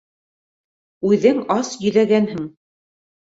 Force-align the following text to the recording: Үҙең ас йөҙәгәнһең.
Үҙең 1.09 1.43
ас 1.57 1.69
йөҙәгәнһең. 1.85 2.43